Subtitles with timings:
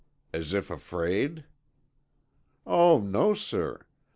[0.33, 1.43] "As if afraid?"
[2.65, 3.85] "Oh, no, sir.